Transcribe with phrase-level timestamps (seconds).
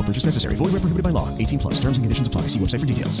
[0.00, 0.56] No purchase necessary.
[0.56, 1.28] Void where prohibited by law.
[1.36, 1.74] 18 plus.
[1.74, 2.48] Terms and conditions apply.
[2.48, 3.20] See website for details.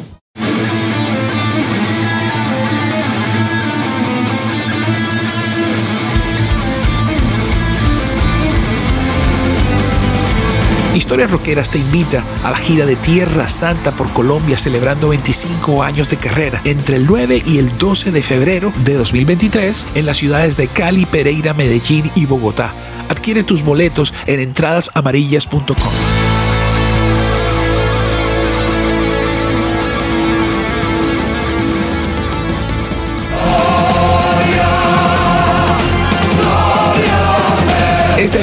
[10.94, 16.10] Historias Rockeras te invita a la gira de Tierra Santa por Colombia celebrando 25 años
[16.10, 20.56] de carrera entre el 9 y el 12 de febrero de 2023 en las ciudades
[20.56, 22.74] de Cali, Pereira, Medellín y Bogotá.
[23.08, 26.19] Adquiere tus boletos en entradasamarillas.com.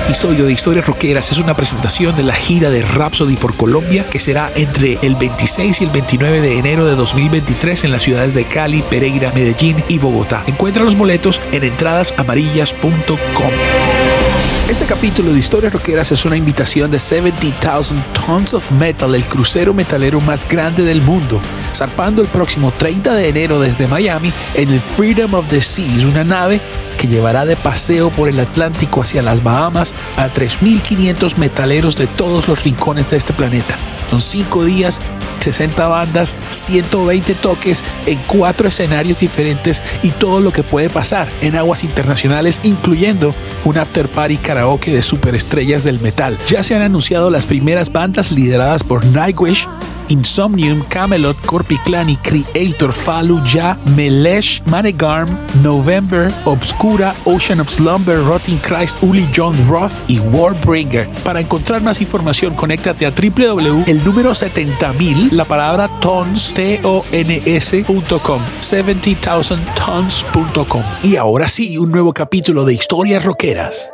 [0.07, 4.19] episodio de Historias Rockeras es una presentación de la gira de Rhapsody por Colombia que
[4.19, 8.45] será entre el 26 y el 29 de enero de 2023 en las ciudades de
[8.45, 10.45] Cali, Pereira, Medellín y Bogotá.
[10.47, 13.51] Encuentra los boletos en entradasamarillas.com.
[14.69, 19.73] Este capítulo de Historias Rockeras es una invitación de 70,000 Tons of Metal, el crucero
[19.73, 21.41] metalero más grande del mundo,
[21.75, 26.23] zarpando el próximo 30 de enero desde Miami en el Freedom of the Seas, una
[26.23, 26.61] nave
[26.97, 32.47] que llevará de paseo por el Atlántico hacia las Bahamas a 3.500 metaleros de todos
[32.47, 33.77] los rincones de este planeta.
[34.09, 35.01] Son 5 días,
[35.39, 41.55] 60 bandas, 120 toques en 4 escenarios diferentes y todo lo que puede pasar en
[41.55, 46.37] aguas internacionales, incluyendo un after party karaoke de superestrellas del metal.
[46.47, 49.67] Ya se han anunciado las primeras bandas lideradas por Nightwish,
[50.09, 58.57] Insomnium, Camelot, Corpiclan y Creator, Falu, Ya, Melesh, Manegarm, November, Obscura, Ocean of Slumber, Rotting
[58.59, 61.09] Christ, Uli John Roth y Warbringer.
[61.23, 70.81] Para encontrar más información, conéctate a www, el número 70.000, la palabra tons, T-O-N-S.com, 70,000tons.com.
[71.03, 73.91] Y ahora sí, un nuevo capítulo de Historias Rockeras.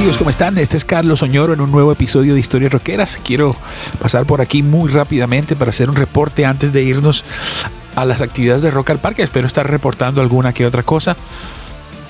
[0.00, 0.56] Amigos, ¿cómo están?
[0.56, 3.20] Este es Carlos Oñoro en un nuevo episodio de Historias Roqueras.
[3.22, 3.54] Quiero
[4.00, 7.22] pasar por aquí muy rápidamente para hacer un reporte antes de irnos
[7.96, 9.22] a las actividades de Rock al Parque.
[9.22, 11.18] Espero estar reportando alguna que otra cosa.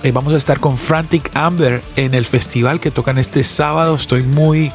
[0.04, 3.96] Eh, vamos a estar con Frantic Amber en el festival que tocan este sábado.
[3.96, 4.70] Estoy muy,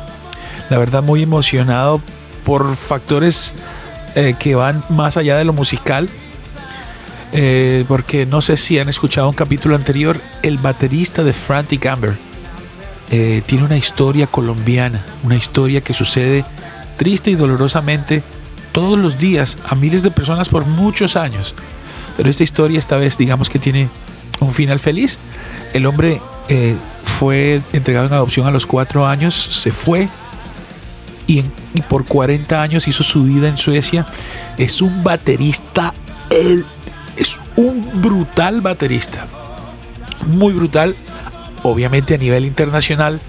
[0.70, 2.02] la verdad, muy emocionado
[2.44, 3.56] por factores
[4.16, 6.09] eh, que van más allá de lo musical.
[7.31, 12.18] Eh, porque no sé si han escuchado un capítulo anterior, el baterista de Frantic Amber
[13.12, 16.44] eh, tiene una historia colombiana, una historia que sucede
[16.98, 18.24] triste y dolorosamente
[18.72, 21.54] todos los días a miles de personas por muchos años.
[22.18, 23.90] Pero esta historia esta vez digamos que tiene
[24.40, 25.19] un final feliz.
[25.74, 30.10] El hombre eh, fue entregado en adopción a los cuatro años, se fue
[31.28, 31.44] y,
[31.74, 34.06] y por 40 años hizo su vida en Suecia.
[34.58, 35.94] Es un baterista,
[36.30, 36.66] él
[37.18, 39.28] es un brutal baterista.
[40.28, 40.96] Muy brutal,
[41.65, 43.19] obviamente a nivel internacional,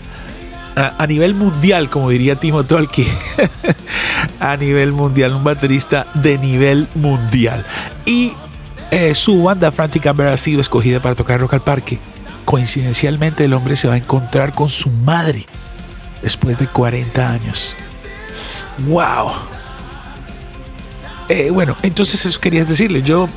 [0.77, 3.07] a, nivel mundial, como diría Timo Tolki,
[4.41, 7.65] a nivel mundial, un baterista de nivel mundial.
[8.05, 8.33] Y
[8.91, 11.99] eh, su banda Frantic Amber ha sido escogida para tocar Rock al Parque.
[12.45, 15.47] coincidencialmente el hombre se va a encontrar con su madre
[16.23, 17.75] después de 40 años.
[18.87, 19.56] ¡Wow!
[21.29, 23.03] Eh, bueno, entonces eso quería decirle.
[23.03, 23.29] Yo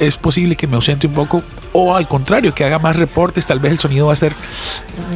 [0.00, 1.42] es posible que me ausente un poco
[1.72, 3.46] o al contrario, que haga más reportes.
[3.46, 4.34] Tal vez el sonido va a ser,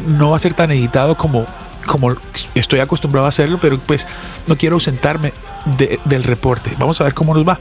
[0.06, 1.46] no va a ser tan editado como,
[1.86, 2.14] como
[2.54, 4.06] estoy acostumbrado a hacerlo, pero pues
[4.46, 5.32] no quiero ausentarme
[6.04, 6.72] del reporte.
[6.78, 7.58] Vamos a ver cómo nos va.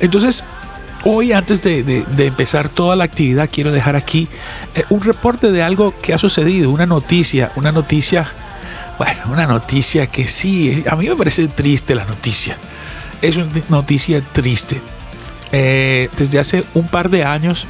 [0.00, 0.42] Entonces,
[1.04, 4.28] hoy antes de, empezar toda la actividad, quiero dejar aquí
[4.74, 8.26] eh, un reporte de algo que ha sucedido, una noticia, una noticia,
[8.98, 12.58] bueno, una noticia que sí, a mí me parece triste la noticia
[13.22, 14.80] es una noticia triste.
[15.52, 17.66] Eh, desde hace un par de años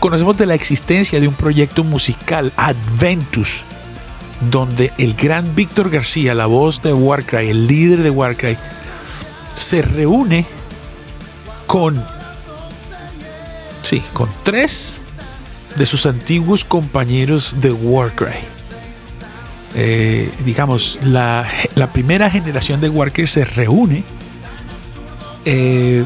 [0.00, 3.64] conocemos de la existencia de un proyecto musical, Adventus,
[4.50, 8.56] donde el gran Víctor García, la voz de Warcry, el líder de Warcry,
[9.54, 10.46] se reúne
[11.66, 12.02] con,
[13.82, 14.98] sí, con tres
[15.76, 18.57] de sus antiguos compañeros de Warcry.
[19.74, 24.02] Eh, digamos, la, la, primera generación de Warcry se reúne
[25.44, 26.04] eh,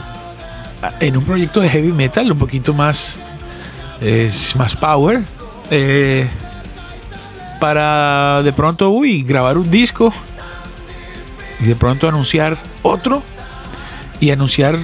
[1.01, 3.19] en un proyecto de heavy metal un poquito más,
[4.57, 5.21] más power.
[5.71, 6.29] Eh,
[7.61, 10.13] para de pronto, uy, grabar un disco
[11.61, 13.23] y de pronto anunciar otro
[14.19, 14.79] y anunciar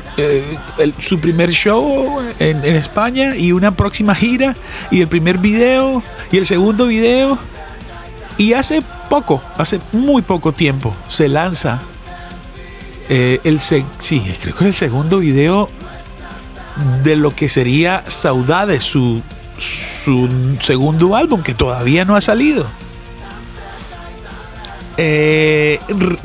[1.01, 4.57] su primer show en, España y una próxima gira
[4.91, 7.39] y el primer video y el segundo video.
[8.39, 11.83] Y hace poco, hace muy poco tiempo, se lanza
[13.09, 13.83] eh, el sí,
[14.41, 15.69] creo que es el segundo video
[17.03, 19.23] de lo que sería Saudade, su,
[19.59, 22.67] su segundo álbum que todavía no ha salido.
[25.01, 25.79] Eh,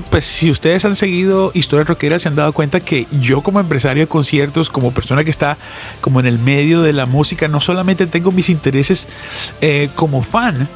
[0.09, 4.01] pues si ustedes han seguido Historia Rockera se han dado cuenta que yo como empresario
[4.01, 5.57] de conciertos, como persona que está
[6.01, 9.07] como en el medio de la música, no solamente tengo mis intereses
[9.61, 10.67] eh, como fan,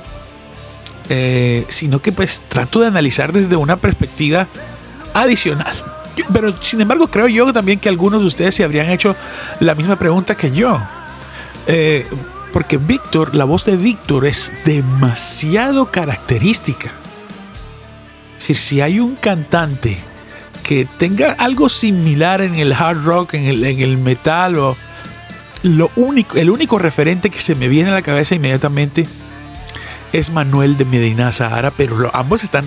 [1.70, 4.48] sino que pues trato de analizar desde una perspectiva
[5.14, 5.76] adicional
[6.34, 9.16] pero sin embargo, creo yo también que algunos de ustedes se habrían hecho
[9.60, 10.80] la misma pregunta que yo.
[11.68, 12.08] Eh,
[12.54, 16.92] porque Víctor, la voz de Víctor es demasiado característica.
[18.38, 19.98] Es decir, si hay un cantante
[20.64, 24.78] que tenga algo similar en el hard rock, en el, en el metal, o
[25.64, 29.08] lo único, el único referente que se me viene a la cabeza inmediatamente
[30.14, 32.66] es Manuel de Medina Sahara, pero ambos están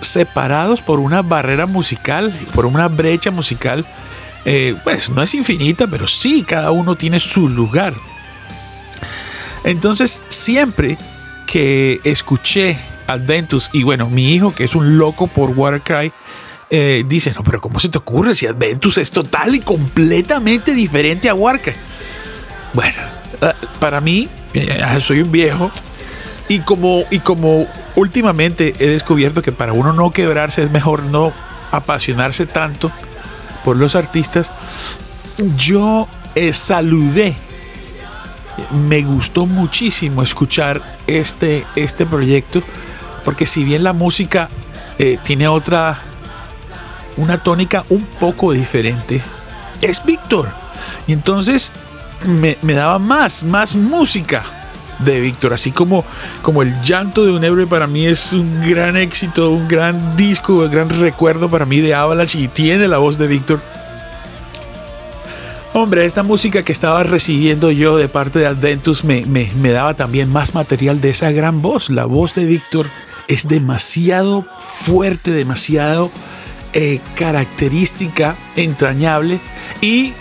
[0.00, 3.86] separados por una barrera musical, por una brecha musical,
[4.44, 7.94] eh, pues no es infinita, pero sí, cada uno tiene su lugar.
[9.64, 10.98] Entonces, siempre
[11.46, 16.12] que escuché Adventus, y bueno, mi hijo, que es un loco por Watercry,
[16.74, 21.28] eh, dice, no, pero ¿cómo se te ocurre si Adventus es total y completamente diferente
[21.28, 21.74] a Warcry?
[22.72, 22.98] Bueno,
[23.42, 24.28] eh, para mí,
[25.02, 25.70] soy un viejo,
[26.52, 31.32] y como, y como últimamente he descubierto que para uno no quebrarse es mejor no
[31.70, 32.92] apasionarse tanto
[33.64, 34.52] por los artistas,
[35.56, 37.34] yo eh, saludé.
[38.70, 42.62] Me gustó muchísimo escuchar este, este proyecto,
[43.24, 44.50] porque si bien la música
[44.98, 45.98] eh, tiene otra,
[47.16, 49.22] una tónica un poco diferente,
[49.80, 50.52] es Víctor.
[51.06, 51.72] Y entonces
[52.26, 54.44] me, me daba más, más música
[55.04, 55.52] de Víctor.
[55.52, 56.04] Así como,
[56.42, 60.54] como el llanto de un héroe para mí es un gran éxito, un gran disco,
[60.54, 63.60] un gran recuerdo para mí de Avalanche y tiene la voz de Víctor.
[65.74, 70.30] Hombre, esta música que estaba recibiendo yo de parte de Adventus me, me, daba también
[70.30, 71.88] más material de esa gran voz.
[71.88, 72.90] La voz de Víctor
[73.26, 76.10] es demasiado fuerte, demasiado
[76.74, 79.40] eh, característica, entrañable
[79.80, 80.12] y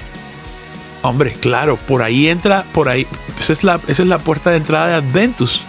[1.03, 3.07] Hombre, claro, por ahí entra, por ahí,
[3.39, 5.63] esa es la, es la puerta de entrada de Adventus.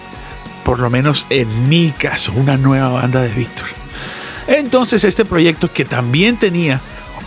[0.64, 3.66] Por lo menos en mi caso, una nueva banda de Víctor.
[4.46, 6.80] Entonces este proyecto que también tenía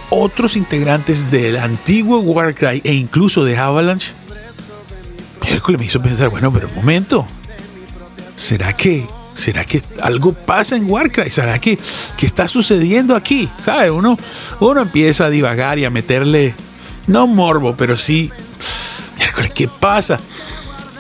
[0.09, 4.13] otros integrantes del antiguo Warcry e incluso de Avalanche,
[5.77, 7.25] me hizo pensar, bueno, pero un momento,
[8.35, 11.29] ¿será que, será que algo pasa en Warcry?
[11.29, 11.77] ¿Será que,
[12.17, 13.49] que está sucediendo aquí?
[13.61, 13.91] ¿Sabe?
[13.91, 14.17] Uno,
[14.59, 16.53] uno empieza a divagar y a meterle
[17.07, 18.31] no morbo, pero sí,
[19.55, 20.19] ¿qué pasa?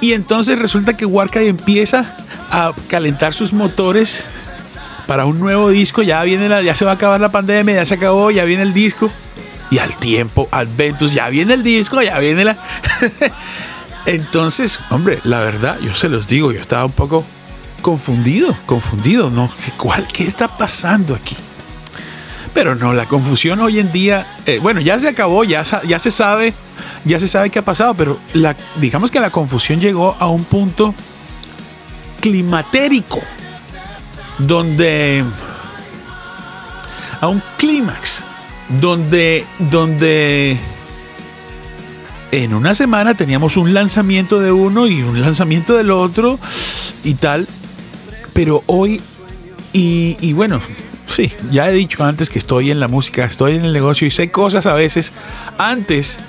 [0.01, 2.15] Y entonces resulta que Warcry empieza
[2.49, 4.23] a calentar sus motores
[5.07, 6.01] para un nuevo disco.
[6.01, 8.63] Ya viene la, ya se va a acabar la pandemia, ya se acabó, ya viene
[8.63, 9.09] el disco.
[9.71, 12.57] Y al tiempo, Adventus, ya viene el disco, ya viene la.
[14.05, 17.25] entonces, hombre, la verdad, yo se los digo, yo estaba un poco
[17.81, 19.51] confundido, confundido, ¿no?
[19.77, 21.35] ¿Cuál, ¿Qué está pasando aquí?
[22.55, 26.09] Pero no, la confusión hoy en día, eh, bueno, ya se acabó, ya, ya se
[26.09, 26.55] sabe
[27.05, 30.43] ya se sabe qué ha pasado, pero la, digamos que la confusión llegó a un
[30.43, 30.93] punto
[32.19, 33.21] climatérico,
[34.39, 35.23] donde
[37.21, 38.23] a un clímax,
[38.81, 40.57] donde, donde
[42.31, 46.39] en una semana teníamos un lanzamiento de uno y un lanzamiento del otro
[47.03, 47.47] y tal,
[48.33, 48.99] pero hoy,
[49.73, 50.59] y, y bueno,
[51.15, 54.11] sí, ya he dicho antes que estoy en la música, estoy en el negocio y
[54.11, 55.13] sé cosas a veces
[55.57, 56.19] antes,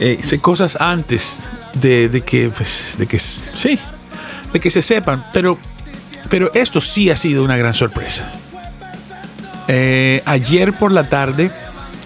[0.00, 3.78] eh, sé cosas antes de, que, pues, de que, sí,
[4.52, 5.56] de que se sepan, pero,
[6.28, 8.32] pero esto sí ha sido una gran sorpresa.
[9.68, 11.52] Eh, ayer por la tarde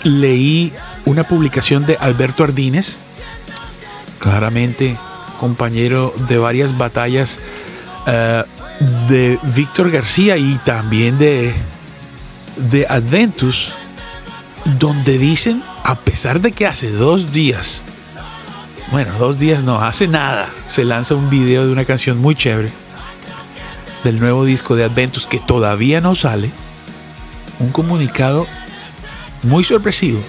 [0.02, 0.71] leí
[1.06, 2.99] una publicación de Alberto Ardínez,
[4.18, 4.99] claramente
[5.40, 7.38] compañero de varias batallas
[8.06, 11.54] uh, de Víctor García y también de,
[12.57, 13.73] de Adventus,
[14.78, 17.85] donde dicen, a pesar de que hace dos días,
[18.90, 22.71] bueno, dos días no, hace nada, se lanza un video de una canción muy chévere
[24.04, 26.50] del nuevo disco de Adventus que todavía no sale,
[27.59, 28.47] un comunicado
[29.43, 30.23] muy sorpresivo.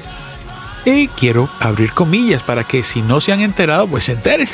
[0.86, 4.48] Y quiero abrir comillas para que si no se han enterado, pues se enteren.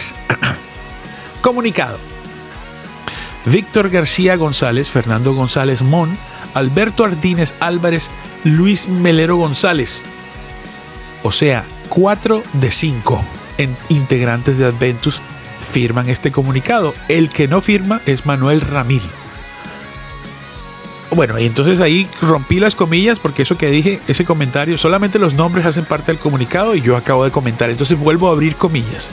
[1.42, 2.11] Comunicado.
[3.46, 6.16] Víctor García González, Fernando González Mon,
[6.54, 8.12] Alberto Ardínez Álvarez,
[8.44, 10.04] Luis Melero González.
[11.24, 13.24] O sea, 4 de 5
[13.90, 15.22] integrantes de Adventus
[15.60, 16.94] firman este comunicado.
[17.08, 19.04] El que no firma es Manuel Ramil.
[21.14, 25.34] Bueno, y entonces ahí rompí las comillas porque eso que dije, ese comentario, solamente los
[25.34, 27.70] nombres hacen parte del comunicado y yo acabo de comentar.
[27.70, 29.12] Entonces vuelvo a abrir comillas.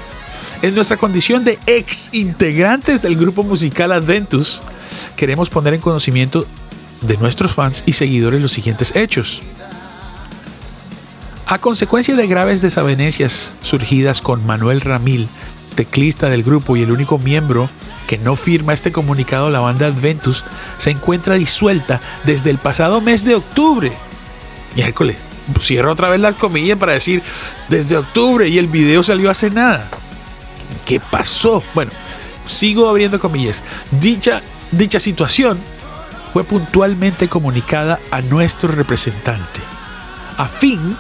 [0.63, 4.63] En nuestra condición de ex integrantes del grupo musical Adventus,
[5.17, 6.47] queremos poner en conocimiento
[7.03, 9.41] de nuestros fans y seguidores los siguientes hechos.
[11.47, 15.29] A consecuencia de graves desavenencias surgidas con Manuel Ramil,
[15.75, 17.71] teclista del grupo y el único miembro
[18.07, 20.45] que no firma este comunicado, la banda Adventus
[20.79, 23.93] se encuentra disuelta desde el pasado mes de octubre.
[24.75, 25.17] Miércoles,
[25.61, 27.23] cierro otra vez las comillas para decir
[27.69, 29.89] desde octubre y el video salió hace nada.
[30.89, 31.63] ¿Qué pasó?
[31.75, 31.91] Bueno,
[32.47, 33.63] sigo abriendo comillas.
[33.91, 34.41] Dicha,
[34.73, 35.59] dicha situación
[36.33, 39.61] fue puntualmente comunicada a nuestro representante,
[40.39, 40.97] a fin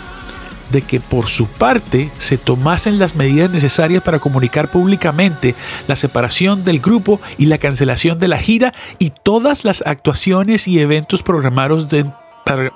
[0.70, 5.54] de que por su parte se tomasen las medidas necesarias para comunicar públicamente
[5.86, 10.80] la separación del grupo y la cancelación de la gira y todas las actuaciones y
[10.80, 11.88] eventos programados,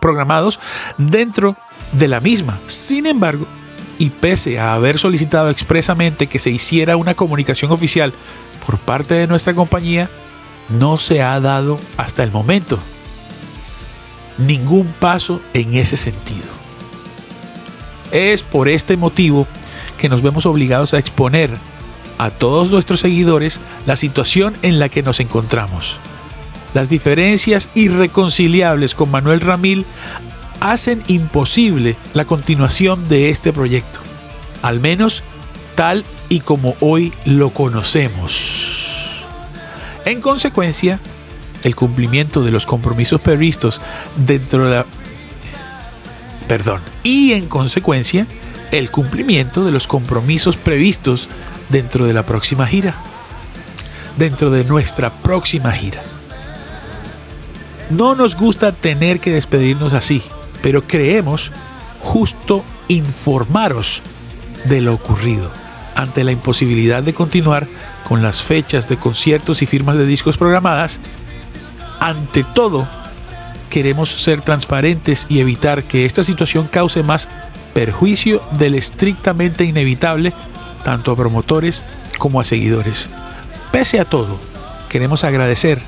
[0.01, 0.61] programados
[0.97, 1.59] dentro
[1.93, 2.59] de la misma.
[2.69, 3.47] Sin embargo,
[3.99, 8.13] y pese a haber solicitado expresamente que se hiciera una comunicación oficial
[8.67, 10.09] por parte de nuestra compañía,
[10.69, 12.79] no se ha dado hasta el momento
[14.39, 16.47] ningún paso en ese sentido.
[18.11, 19.47] Es por este motivo
[19.99, 21.51] que nos vemos obligados a exponer
[22.19, 25.97] a todos nuestros seguidores la situación en la que nos encontramos.
[26.75, 29.85] Las diferencias irreconciliables con Manuel Ramil
[30.63, 33.99] hacen imposible la continuación de este proyecto,
[34.63, 35.25] al menos
[35.75, 39.25] tal y como hoy lo conocemos.
[40.05, 41.01] En consecuencia,
[41.65, 43.81] el cumplimiento de los compromisos previstos
[44.17, 44.87] dentro de la...
[46.47, 46.81] Perdón.
[47.03, 48.29] Y en consecuencia,
[48.71, 51.29] el cumplimiento de los compromisos previstos
[51.71, 52.95] dentro de la próxima gira.
[54.17, 56.05] Dentro de nuestra próxima gira.
[57.91, 60.23] No nos gusta tener que despedirnos así,
[60.63, 61.53] pero creemos
[62.01, 64.03] justo informaros
[64.65, 65.51] de lo ocurrido
[65.95, 67.67] ante la imposibilidad de continuar
[68.09, 71.01] con las fechas de conciertos y firmas de discos programadas.
[72.01, 72.89] Ante todo,
[73.71, 77.29] queremos ser transparentes y evitar que esta situación cause más
[77.75, 80.33] perjuicio del estrictamente inevitable
[80.85, 81.85] tanto a promotores
[82.19, 83.09] como a seguidores.
[83.71, 84.39] Pese a todo,
[84.89, 85.81] queremos agradecer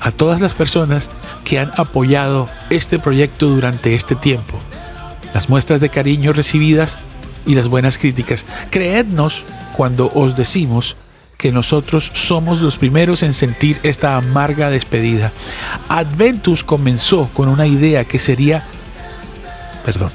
[0.00, 1.10] a todas las personas
[1.44, 4.58] que han apoyado este proyecto durante este tiempo,
[5.34, 6.98] las muestras de cariño recibidas
[7.46, 8.46] y las buenas críticas.
[8.70, 9.44] Creednos
[9.76, 10.96] cuando os decimos
[11.36, 15.32] que nosotros somos los primeros en sentir esta amarga despedida.
[15.88, 18.66] Adventus comenzó con una idea que sería,
[19.84, 20.12] perdón,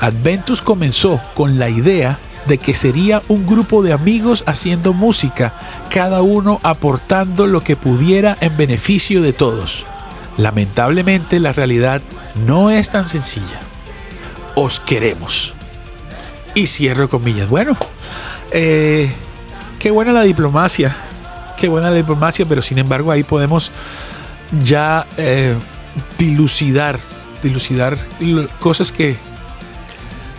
[0.00, 2.18] Adventus comenzó con la idea
[2.48, 5.54] de que sería un grupo de amigos haciendo música,
[5.90, 9.84] cada uno aportando lo que pudiera en beneficio de todos.
[10.36, 12.00] Lamentablemente la realidad
[12.46, 13.60] no es tan sencilla.
[14.54, 15.54] Os queremos.
[16.54, 17.48] Y cierro comillas.
[17.48, 17.76] Bueno,
[18.50, 19.12] eh,
[19.78, 20.96] qué buena la diplomacia.
[21.56, 23.70] Qué buena la diplomacia, pero sin embargo ahí podemos
[24.64, 25.54] ya eh,
[26.18, 26.98] dilucidar,
[27.42, 27.98] dilucidar
[28.60, 29.16] cosas que,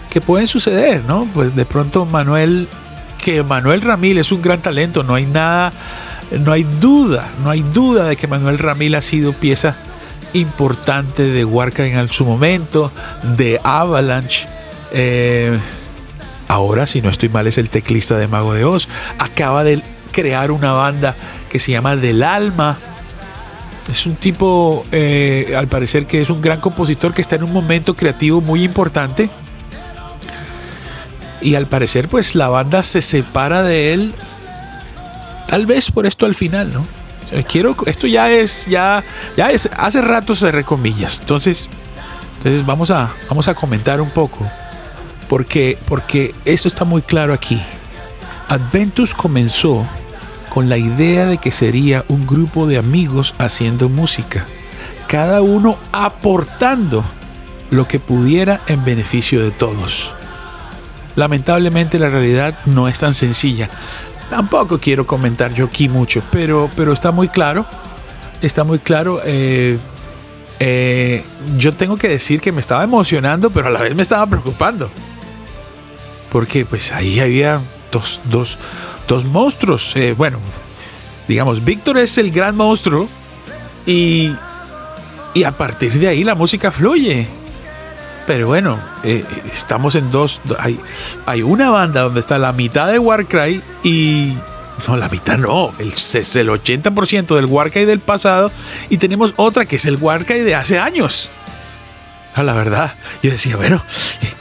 [0.09, 1.27] que pueden suceder, ¿no?
[1.33, 2.67] Pues de pronto Manuel,
[3.23, 5.71] que Manuel Ramil es un gran talento, no hay nada,
[6.31, 9.75] no hay duda, no hay duda de que Manuel Ramil ha sido pieza
[10.33, 12.91] importante de Warcry en su momento,
[13.37, 14.47] de Avalanche.
[14.91, 15.57] Eh,
[16.47, 18.87] ahora, si no estoy mal, es el teclista de Mago de Oz.
[19.17, 21.15] Acaba de crear una banda
[21.49, 22.77] que se llama Del Alma.
[23.89, 27.53] Es un tipo, eh, al parecer, que es un gran compositor que está en un
[27.53, 29.29] momento creativo muy importante.
[31.41, 34.13] Y al parecer, pues la banda se separa de él.
[35.47, 36.85] Tal vez por esto al final, ¿no?
[37.47, 39.03] Quiero, esto ya es, ya,
[39.37, 41.19] ya es, hace rato se recomillas.
[41.19, 41.69] Entonces,
[42.37, 44.49] entonces vamos a, vamos a comentar un poco.
[45.27, 47.61] Porque, porque esto está muy claro aquí.
[48.47, 49.85] Adventus comenzó
[50.49, 54.45] con la idea de que sería un grupo de amigos haciendo música,
[55.07, 57.03] cada uno aportando
[57.69, 60.15] lo que pudiera en beneficio de todos.
[61.15, 63.69] Lamentablemente la realidad no es tan sencilla.
[64.29, 67.65] Tampoco quiero comentar yo aquí mucho, pero, pero está muy claro.
[68.41, 69.21] Está muy claro.
[69.25, 69.77] Eh,
[70.59, 71.23] eh,
[71.57, 74.89] yo tengo que decir que me estaba emocionando, pero a la vez me estaba preocupando.
[76.31, 77.59] Porque pues ahí había
[77.91, 78.57] dos, dos,
[79.07, 79.95] dos monstruos.
[79.95, 80.37] Eh, bueno,
[81.27, 83.09] digamos, Víctor es el gran monstruo
[83.85, 84.35] y,
[85.33, 87.27] y a partir de ahí la música fluye.
[88.29, 90.39] Pero bueno, eh, estamos en dos.
[91.25, 94.37] Hay, una banda donde está la mitad de Warcry y.
[94.87, 95.73] No, la mitad no.
[95.79, 98.51] El, el 80% del Warcry del pasado.
[98.91, 101.31] Y tenemos otra que es el Warcry de hace años.
[102.35, 102.93] A la verdad,
[103.23, 103.81] yo decía, bueno,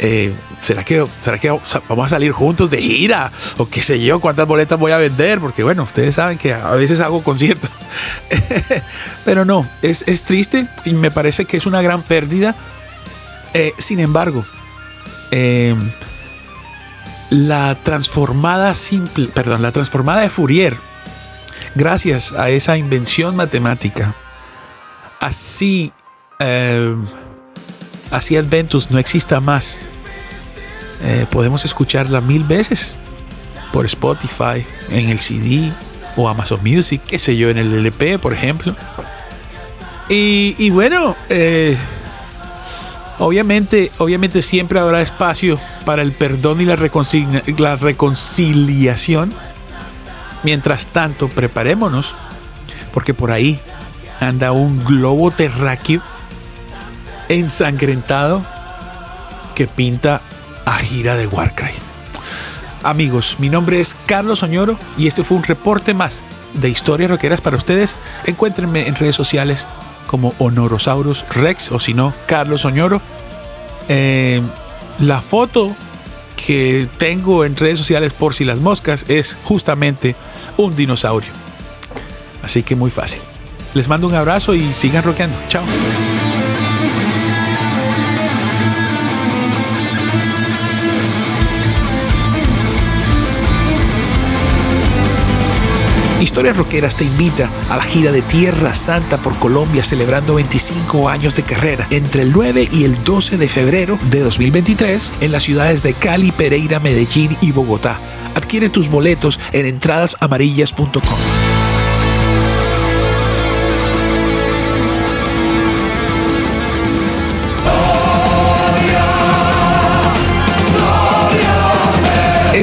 [0.00, 3.32] eh, ¿será, que, ¿será que vamos a salir juntos de gira?
[3.56, 5.40] O qué sé yo, cuántas boletas voy a vender.
[5.40, 7.70] Porque bueno, ustedes saben que a veces hago conciertos.
[9.24, 12.54] Pero no, es, es triste y me parece que es una gran pérdida
[13.54, 14.44] eh, sin embargo,
[15.30, 15.74] eh,
[17.30, 20.76] la transformada simple, perdón, la transformada de Fourier,
[21.74, 24.14] gracias a esa invención matemática,
[25.20, 25.92] así,
[26.38, 26.94] eh,
[28.10, 29.78] así Adventus no exista más.
[31.30, 32.96] podemos escucharla mil veces
[33.72, 35.72] por Spotify, en el CD
[36.16, 38.74] o Amazon Music, qué sé yo, en el LP, por ejemplo.
[40.08, 41.14] Y bueno,
[43.18, 46.76] Obviamente, obviamente siempre habrá espacio para el perdón y la,
[47.76, 49.32] reconciliación.
[50.44, 52.14] Mientras tanto, preparémonos,
[52.92, 53.60] porque por ahí
[54.20, 56.00] anda un globo terráqueo
[57.28, 58.46] ensangrentado
[59.56, 60.20] que pinta
[60.64, 61.72] a gira de Warcry.
[62.84, 66.22] Amigos, mi nombre es Carlos Oñoro y este fue un reporte más
[66.54, 67.96] de historias roqueras para ustedes.
[68.24, 69.66] Encuéntrenme en redes sociales
[70.08, 73.00] como Honorosaurus Rex o si no, Carlos Oñoro.
[73.88, 74.42] Eh,
[74.98, 75.76] la foto
[76.34, 80.16] que tengo en redes sociales por si las moscas es justamente
[80.56, 81.30] un dinosaurio.
[82.42, 83.20] Así que muy fácil.
[83.74, 85.36] Les mando un abrazo y sigan rockeando.
[85.48, 85.64] Chao.
[96.38, 101.34] Historias Roqueras te invita a la gira de Tierra Santa por Colombia celebrando 25 años
[101.34, 105.82] de carrera entre el 9 y el 12 de febrero de 2023 en las ciudades
[105.82, 107.98] de Cali, Pereira, Medellín y Bogotá.
[108.36, 111.37] Adquiere tus boletos en entradasamarillas.com.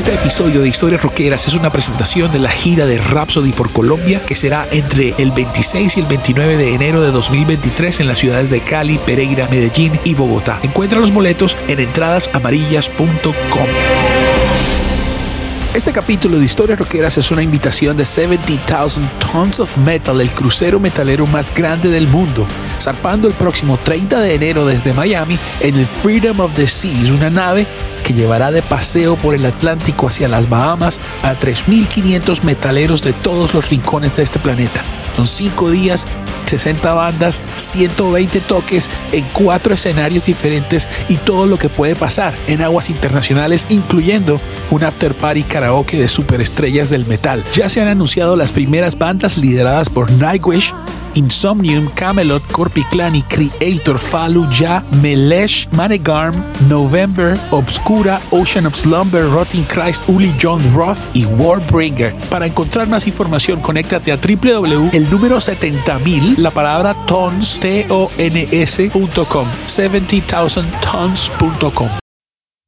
[0.05, 4.21] Este episodio de Historias Roqueras es una presentación de la gira de Rhapsody por Colombia
[4.23, 8.51] que será entre el 26 y el 29 de enero de 2023 en las ciudades
[8.51, 10.59] de Cali, Pereira, Medellín y Bogotá.
[10.61, 14.24] Encuentra los boletos en entradasamarillas.com.
[15.75, 20.79] Este capítulo de Historias Roqueras es una invitación de 70,000 Tons of Metal, el crucero
[20.79, 22.47] metalero más grande del mundo,
[22.79, 27.29] zarpando el próximo 30 de enero desde Miami en el Freedom of the Seas, una
[27.29, 27.67] nave
[28.05, 33.53] que llevará de paseo por el Atlántico hacia las Bahamas a 3.500 metaleros de todos
[33.53, 34.81] los rincones de este planeta.
[35.15, 36.05] Son 5 días,
[36.45, 42.61] 60 bandas, 120 toques en 4 escenarios diferentes y todo lo que puede pasar en
[42.61, 47.43] aguas internacionales, incluyendo un after party karaoke de superestrellas del metal.
[47.53, 50.73] Ya se han anunciado las primeras bandas lideradas por Nightwish,
[51.15, 56.35] Insomnium, Camelot, Corpiclani, Creator, Falu, Ya, Melesh, Manegarm,
[56.69, 62.13] November, Obscura, Ocean of Slumber, Rotting Christ, Uli John Roth y Warbringer.
[62.29, 72.04] Para encontrar más información, conéctate a www, el número 70.000, la palabra tons, T-O-N-S.com, 70,000tons.com.